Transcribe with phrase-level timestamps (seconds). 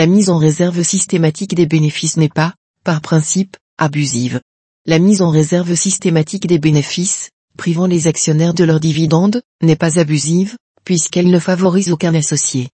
[0.00, 2.54] la mise en réserve systématique des bénéfices n'est pas,
[2.84, 4.40] par principe, abusive.
[4.86, 9.98] La mise en réserve systématique des bénéfices, privant les actionnaires de leurs dividendes, n'est pas
[9.98, 12.70] abusive, puisqu'elle ne favorise aucun associé.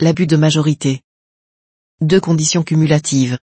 [0.00, 1.00] L'abus de majorité.
[2.00, 3.38] Deux conditions cumulatives.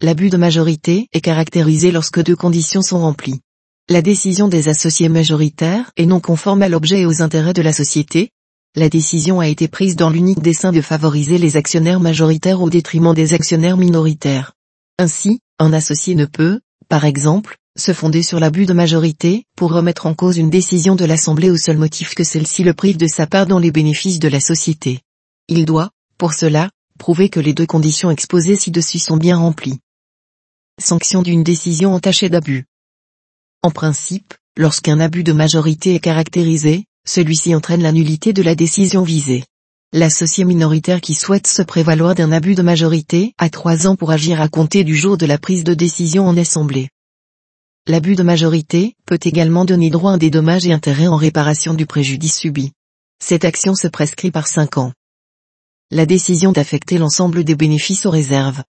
[0.00, 3.42] L'abus de majorité est caractérisé lorsque deux conditions sont remplies.
[3.90, 7.74] La décision des associés majoritaires est non conforme à l'objet et aux intérêts de la
[7.74, 8.30] société.
[8.78, 13.14] La décision a été prise dans l'unique dessein de favoriser les actionnaires majoritaires au détriment
[13.14, 14.52] des actionnaires minoritaires.
[14.98, 20.04] Ainsi, un associé ne peut, par exemple, se fonder sur l'abus de majorité pour remettre
[20.04, 23.26] en cause une décision de l'Assemblée au seul motif que celle-ci le prive de sa
[23.26, 25.00] part dans les bénéfices de la société.
[25.48, 29.80] Il doit, pour cela, prouver que les deux conditions exposées ci-dessus sont bien remplies.
[30.78, 32.66] Sanction d'une décision entachée d'abus.
[33.62, 39.02] En principe, lorsqu'un abus de majorité est caractérisé, celui-ci entraîne la nullité de la décision
[39.02, 39.44] visée.
[39.92, 44.40] L'associé minoritaire qui souhaite se prévaloir d'un abus de majorité a trois ans pour agir
[44.40, 46.88] à compter du jour de la prise de décision en assemblée.
[47.86, 51.86] L'abus de majorité peut également donner droit à des dommages et intérêts en réparation du
[51.86, 52.72] préjudice subi.
[53.22, 54.92] Cette action se prescrit par cinq ans.
[55.92, 58.64] La décision d'affecter l'ensemble des bénéfices aux réserves.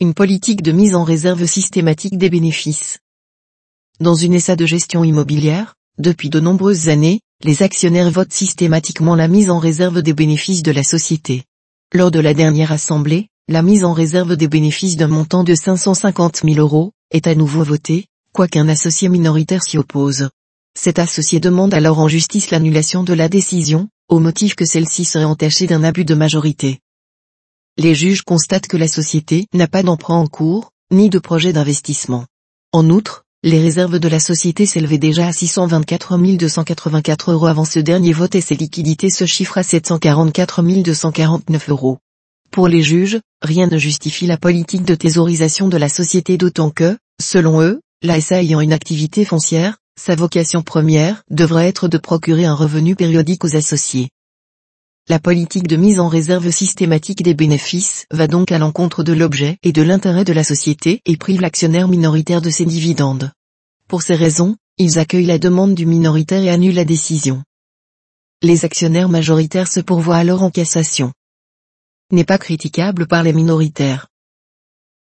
[0.00, 2.98] Une politique de mise en réserve systématique des bénéfices.
[4.00, 9.28] Dans une SA de gestion immobilière, depuis de nombreuses années, les actionnaires votent systématiquement la
[9.28, 11.44] mise en réserve des bénéfices de la société.
[11.92, 16.42] Lors de la dernière assemblée, la mise en réserve des bénéfices d'un montant de 550
[16.44, 20.30] 000 euros est à nouveau votée, quoiqu'un associé minoritaire s'y oppose.
[20.74, 25.24] Cet associé demande alors en justice l'annulation de la décision, au motif que celle-ci serait
[25.24, 26.80] entachée d'un abus de majorité.
[27.76, 32.24] Les juges constatent que la société n'a pas d'emprunt en cours, ni de projet d'investissement.
[32.72, 37.78] En outre, les réserves de la société s'élevaient déjà à 624 284 euros avant ce
[37.78, 41.98] dernier vote et ses liquidités se chiffrent à 744 249 euros.
[42.50, 46.98] Pour les juges, rien ne justifie la politique de thésaurisation de la société d'autant que,
[47.22, 52.46] selon eux, la SA ayant une activité foncière, sa vocation première devrait être de procurer
[52.46, 54.08] un revenu périodique aux associés.
[55.08, 59.56] La politique de mise en réserve systématique des bénéfices va donc à l'encontre de l'objet
[59.62, 63.30] et de l'intérêt de la société et prive l'actionnaire minoritaire de ses dividendes.
[63.88, 67.44] Pour ces raisons, ils accueillent la demande du minoritaire et annulent la décision.
[68.42, 71.12] Les actionnaires majoritaires se pourvoient alors en cassation.
[72.10, 74.08] N'est pas critiquable par les minoritaires.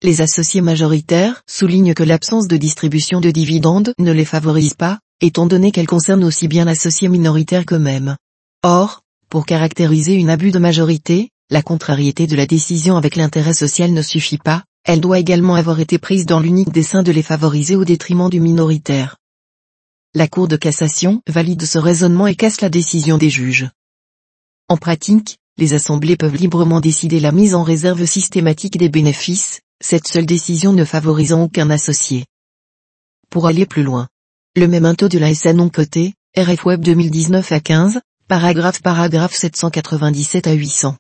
[0.01, 5.45] Les associés majoritaires soulignent que l'absence de distribution de dividendes ne les favorise pas, étant
[5.45, 8.17] donné qu'elle concerne aussi bien l'associé minoritaire qu'eux-mêmes.
[8.63, 13.93] Or, pour caractériser une abus de majorité, la contrariété de la décision avec l'intérêt social
[13.93, 17.75] ne suffit pas, elle doit également avoir été prise dans l'unique dessein de les favoriser
[17.75, 19.17] au détriment du minoritaire.
[20.13, 23.69] La Cour de cassation valide ce raisonnement et casse la décision des juges.
[24.67, 30.07] En pratique, les assemblées peuvent librement décider la mise en réserve systématique des bénéfices, cette
[30.07, 32.25] seule décision ne favorisant aucun associé.
[33.29, 34.07] Pour aller plus loin.
[34.55, 39.35] Le même taux de la SA non cotée, RF Web 2019 à 15, Paragraphe paragraphe
[39.35, 40.95] 797 à 800.